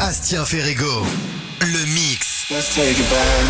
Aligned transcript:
Bastien 0.00 0.46
Ferrego. 0.46 1.04
Le 1.60 1.84
mix. 1.92 2.46
Let's 2.50 2.74
take 2.74 2.98
it 2.98 3.10
back, 3.12 3.44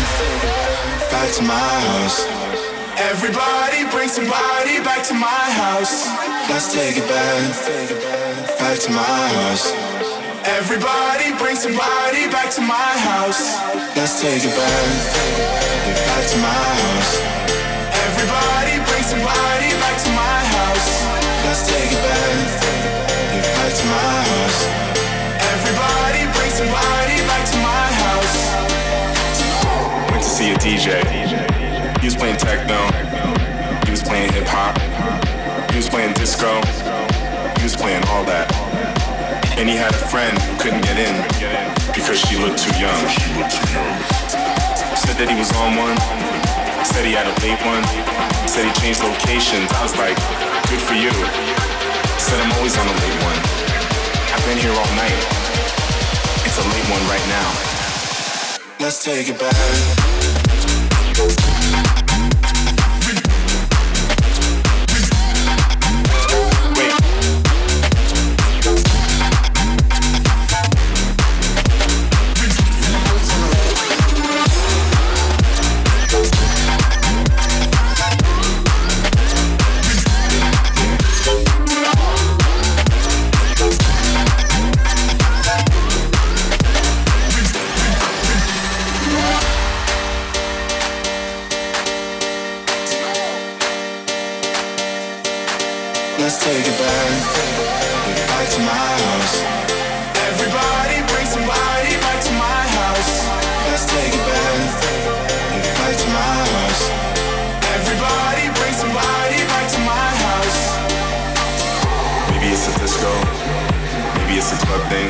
back 1.09 1.31
to 1.37 1.43
my 1.43 1.55
house. 1.55 2.27
Everybody 2.99 3.87
bring 3.89 4.09
somebody 4.09 4.83
back 4.83 5.01
to 5.07 5.13
my 5.13 5.45
house. 5.63 6.11
Let's 6.49 6.73
take 6.73 6.97
it 6.97 7.07
back, 7.07 8.59
back 8.59 8.77
to 8.83 8.91
my 8.91 9.21
house. 9.39 9.71
Everybody 10.43 11.31
bring 11.39 11.55
somebody 11.55 12.27
back 12.27 12.51
to 12.55 12.61
my 12.61 12.91
house. 13.07 13.55
Let's 13.95 14.19
take 14.19 14.43
it 14.43 14.51
back, 14.51 14.87
back 15.87 16.23
to 16.31 16.37
my 16.43 16.67
house. 16.83 17.11
Everybody 18.11 18.75
bring 18.91 19.03
somebody 19.07 19.71
back 19.79 19.97
to 20.03 20.09
my 20.11 20.39
house. 20.51 20.89
Let's 21.47 21.63
take 21.63 21.91
it 21.95 22.01
back, 22.03 22.43
back 23.55 23.71
to 23.71 23.85
my 23.87 24.11
house. 24.27 24.59
Everybody 25.53 26.20
somebody 26.61 27.17
back 27.25 27.43
to 27.49 27.57
my 27.57 27.85
house. 28.05 28.37
Went 30.11 30.21
to 30.21 30.29
see 30.29 30.51
a 30.51 30.57
DJ. 30.61 31.01
He 31.99 32.05
was 32.05 32.15
playing 32.15 32.37
techno. 32.37 32.85
He 33.85 33.89
was 33.91 34.03
playing 34.03 34.31
hip 34.33 34.45
hop. 34.45 34.77
He 35.71 35.77
was 35.77 35.89
playing 35.89 36.13
disco. 36.13 36.61
He 37.57 37.63
was 37.63 37.75
playing 37.75 38.03
all 38.13 38.23
that. 38.25 38.45
And 39.57 39.67
he 39.69 39.75
had 39.75 39.93
a 39.93 40.03
friend 40.13 40.37
who 40.37 40.53
couldn't 40.61 40.85
get 40.85 40.97
in 41.01 41.15
because 41.97 42.21
she 42.21 42.37
looked 42.37 42.61
too 42.61 42.75
young. 42.77 43.03
Said 45.01 45.17
that 45.17 45.29
he 45.33 45.37
was 45.37 45.49
on 45.57 45.81
one. 45.81 45.97
Said 46.85 47.05
he 47.09 47.13
had 47.17 47.25
a 47.25 47.35
late 47.41 47.61
one. 47.65 47.81
Said 48.45 48.69
he 48.69 48.73
changed 48.81 49.01
locations. 49.01 49.65
I 49.73 49.81
was 49.81 49.97
like, 49.97 50.17
good 50.69 50.81
for 50.81 50.93
you. 50.93 51.13
Said 52.21 52.37
I'm 52.37 52.53
always 52.53 52.77
on 52.77 52.85
a 52.85 52.95
late 53.01 53.19
one. 53.25 53.39
I've 54.29 54.45
been 54.45 54.61
here 54.61 54.73
all 54.77 54.93
night. 54.93 55.40
A 56.61 56.63
late 56.63 56.89
one 56.91 57.01
right 57.09 57.27
now. 57.27 57.49
Let's 58.79 59.03
take 59.03 59.29
it 59.29 59.39
back. 59.39 59.55
It's 114.41 114.57
a 114.57 114.65
club 114.65 114.81
thing. 114.89 115.05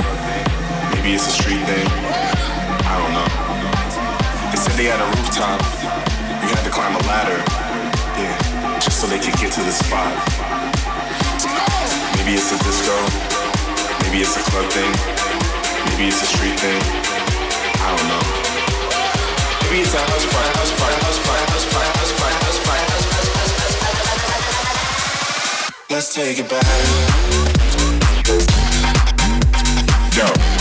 Maybe 0.92 1.16
it's 1.16 1.24
a 1.24 1.32
street 1.32 1.64
thing. 1.64 1.88
I 1.88 3.00
don't 3.00 3.16
know. 3.16 3.30
They 4.52 4.60
said 4.60 4.76
they 4.76 4.92
had 4.92 5.00
a 5.00 5.08
rooftop. 5.08 5.64
You 6.44 6.52
had 6.52 6.68
to 6.68 6.74
climb 6.74 6.92
a 7.00 7.04
ladder. 7.08 7.40
Yeah, 8.20 8.36
just 8.84 9.00
so 9.00 9.08
they 9.08 9.24
could 9.24 9.40
get 9.40 9.56
to 9.56 9.64
the 9.64 9.72
spot. 9.72 10.12
Maybe 12.20 12.36
it's 12.36 12.52
a 12.52 12.60
disco. 12.60 12.92
Maybe 14.04 14.20
it's 14.20 14.36
a 14.36 14.44
club 14.52 14.68
thing. 14.76 14.92
Maybe 15.88 16.12
it's 16.12 16.20
a 16.20 16.28
street 16.28 16.60
thing. 16.60 16.84
I 17.80 17.88
don't 17.88 18.08
know. 18.12 18.24
Maybe 19.64 19.88
it's 19.88 19.96
a 19.96 20.02
house 20.12 20.28
party, 20.28 20.52
house 20.60 20.76
party, 20.76 20.98
house 21.08 21.20
party, 21.24 21.40
house 21.56 21.72
party, 21.72 21.88
house 21.88 22.12
party, 22.20 22.36
house 22.36 22.60
party, 22.68 22.84
house 22.84 23.08
party. 23.08 23.32
Let's 25.88 26.12
take 26.12 26.36
it 26.44 26.52
back. 26.52 26.68
Yo. 30.14 30.61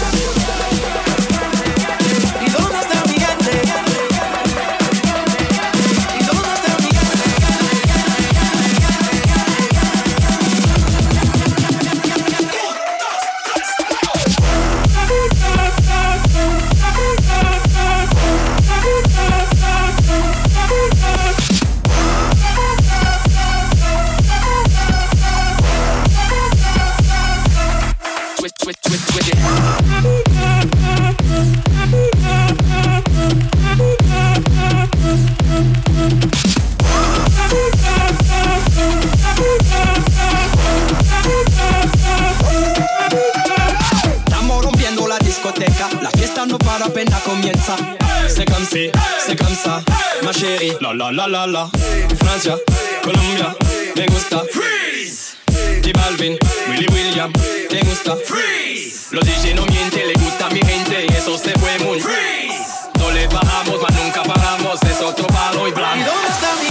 La 50.41 51.11
la 51.11 51.27
la 51.27 51.45
la 51.45 51.69
Francia, 52.17 52.57
Colombia, 53.03 53.55
me 53.95 54.05
gusta. 54.07 54.41
Freeze. 54.51 55.35
J 55.83 55.91
Balvin, 55.93 56.35
Willy 56.67 56.87
William, 56.91 57.31
me 57.71 57.79
gusta. 57.81 58.15
Freeze. 58.15 59.09
Los 59.11 59.23
DJ 59.23 59.53
no 59.53 59.65
mienten, 59.67 60.07
le 60.07 60.13
gusta 60.13 60.47
a 60.47 60.49
mi 60.49 60.61
gente 60.61 61.05
y 61.07 61.13
eso 61.13 61.37
se 61.37 61.51
fue 61.59 61.77
muy. 61.79 61.99
Freeze. 61.99 62.89
No 62.97 63.11
le 63.11 63.27
bajamos, 63.27 63.81
mas 63.83 63.93
nunca 64.01 64.23
paramos, 64.23 64.81
es 64.81 65.01
otro 65.01 65.27
palo 65.27 65.67
y 65.67 65.71
blanco. 65.71 65.97
¿Y 65.97 66.03
dónde 66.03 66.27
está 66.27 66.55
mi 66.63 66.70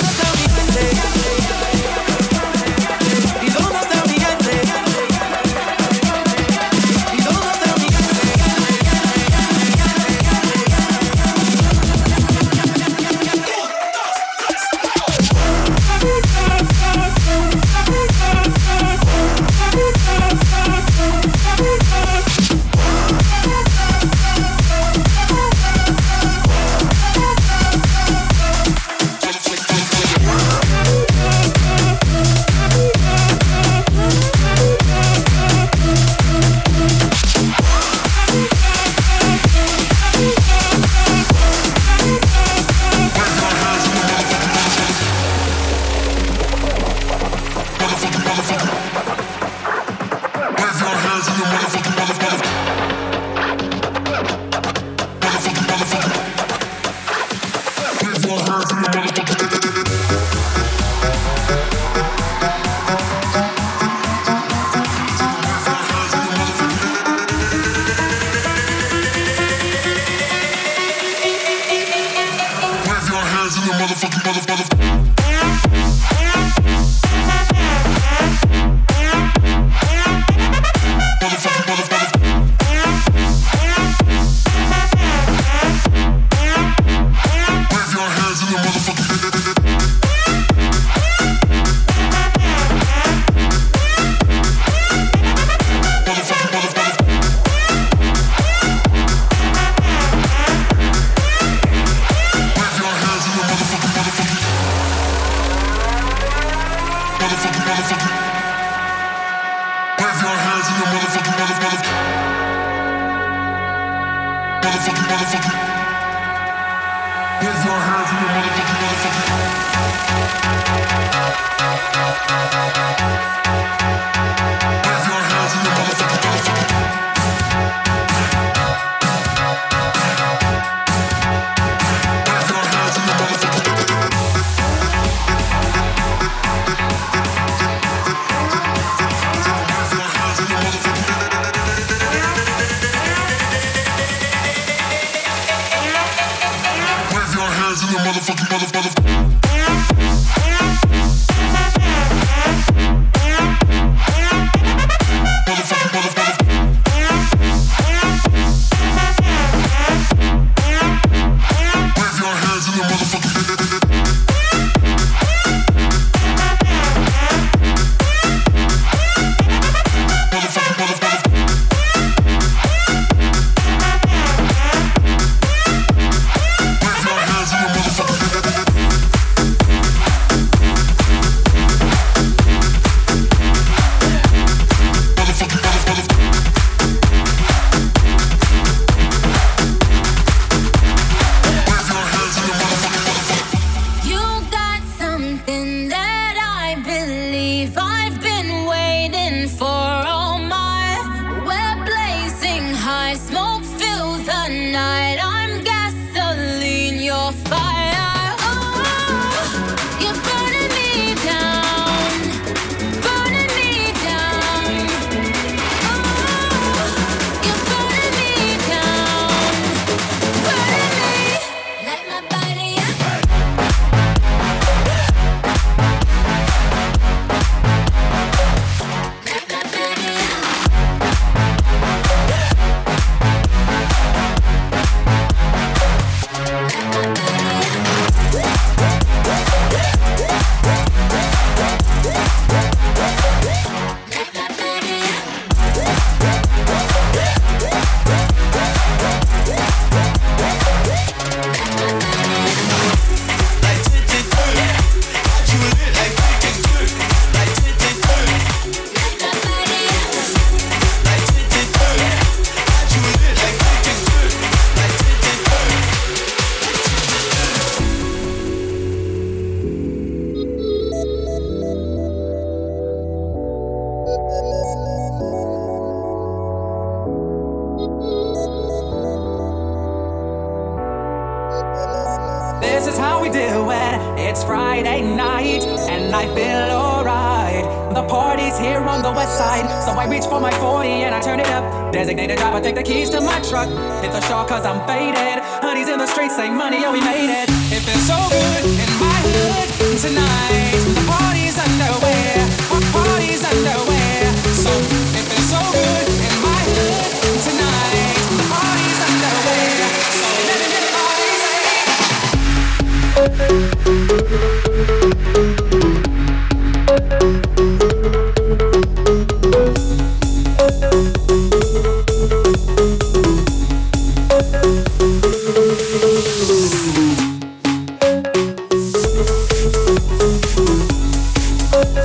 It 331.93 331.97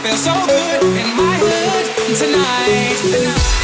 feels 0.00 0.22
so 0.22 0.34
good 0.46 0.82
in 0.82 1.16
my 1.16 1.38
hood 1.40 1.86
tonight. 2.18 2.98
This 3.02 3.63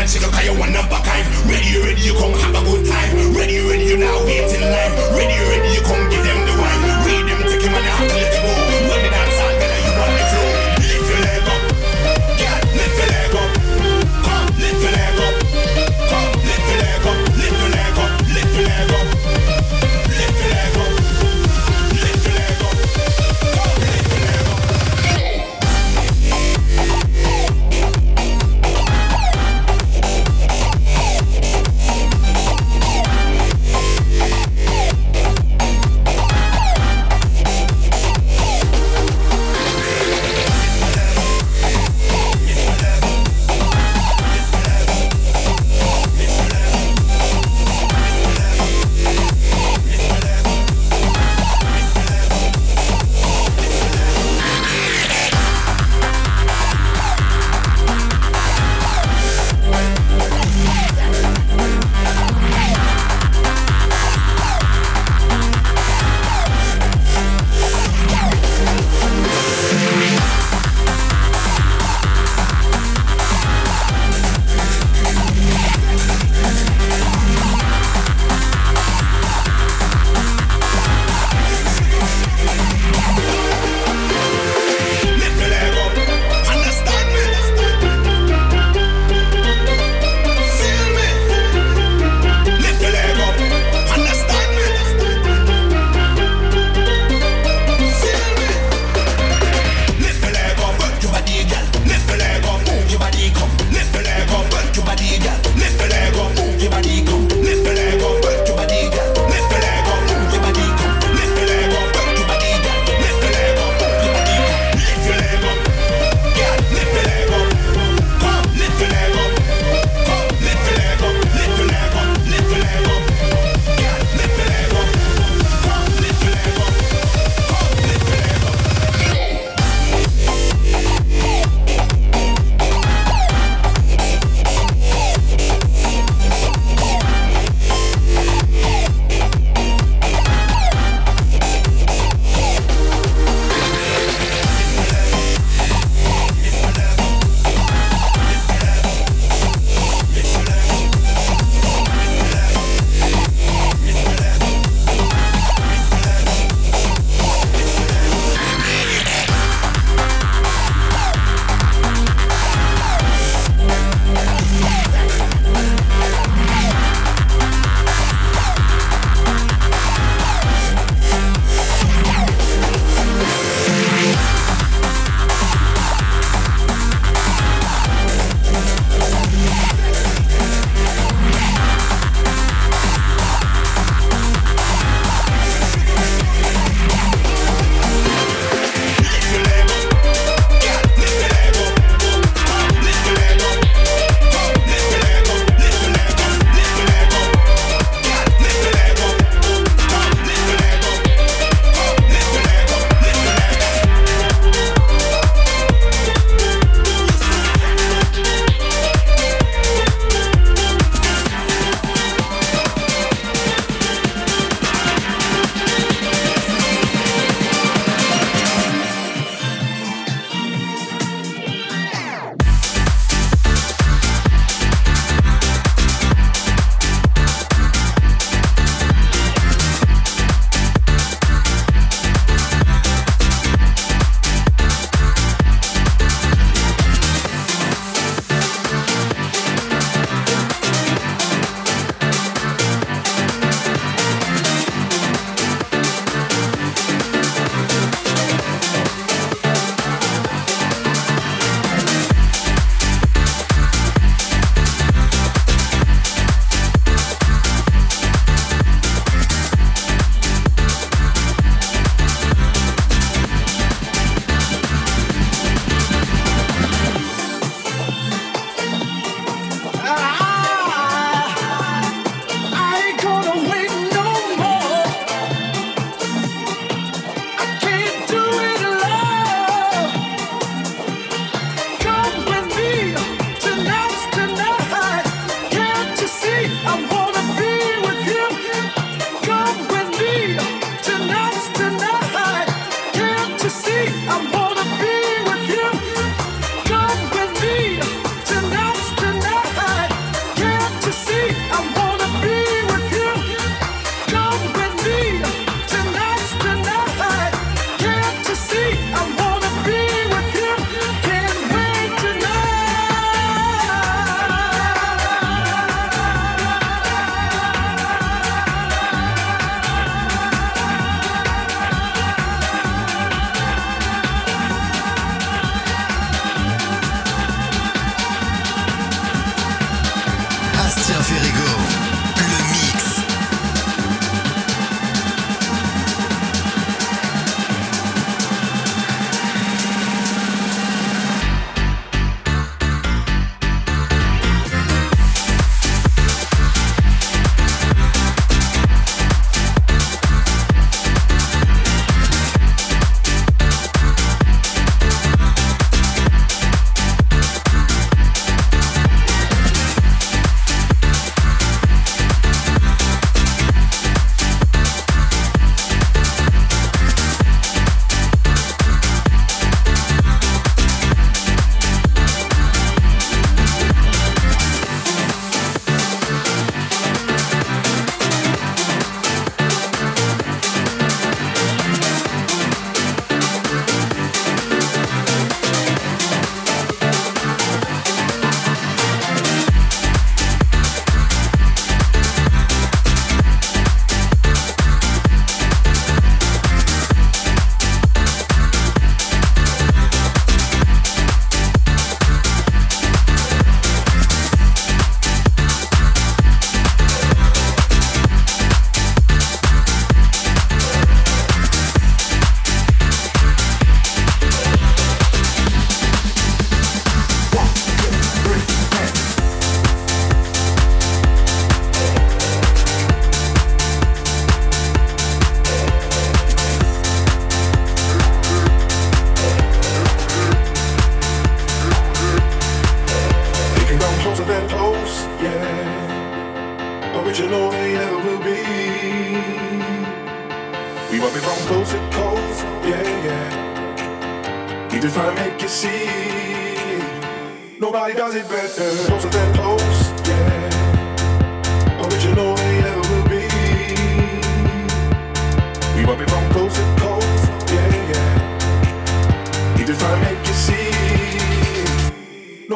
man, 0.00 0.08
she 0.08 0.18
look 0.18 0.32
at 0.32 0.44
you 0.44 0.56
one 0.58 0.74
of 0.74 0.86
a 0.88 0.98
kind. 1.04 1.26
Ready, 1.44 1.76
ready, 1.84 2.00
you 2.00 2.14
come 2.14 2.32
have 2.32 2.59